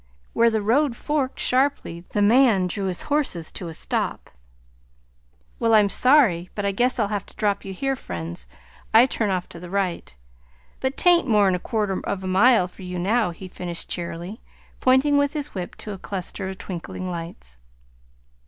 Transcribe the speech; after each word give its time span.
Where 0.33 0.49
the 0.49 0.63
road 0.63 0.95
forked 0.95 1.39
sharply 1.39 1.99
the 1.99 2.23
man 2.23 2.65
drew 2.65 2.85
his 2.85 3.03
horses 3.03 3.51
to 3.51 3.67
a 3.67 3.73
stop. 3.75 4.31
"Well, 5.59 5.75
I'm 5.75 5.89
sorry, 5.89 6.49
but 6.55 6.65
I 6.65 6.71
guess 6.71 6.97
I'll 6.97 7.09
have 7.09 7.27
to 7.27 7.35
drop 7.35 7.63
you 7.63 7.71
here, 7.71 7.95
friends. 7.95 8.47
I 8.95 9.05
turn 9.05 9.29
off 9.29 9.47
to 9.49 9.59
the 9.59 9.69
right; 9.69 10.17
but 10.79 10.97
't 10.97 11.07
ain't 11.07 11.27
more 11.27 11.47
'n 11.47 11.53
a 11.53 11.59
quarter 11.59 12.01
of 12.03 12.23
a 12.23 12.27
mile 12.27 12.67
for 12.67 12.81
you, 12.81 12.97
now" 12.97 13.29
he 13.29 13.47
finished 13.47 13.89
cheerily, 13.91 14.41
pointing 14.79 15.19
with 15.19 15.33
his 15.33 15.53
whip 15.53 15.75
to 15.75 15.91
a 15.93 15.99
cluster 15.99 16.49
of 16.49 16.57
twinkling 16.57 17.11
lights. 17.11 17.59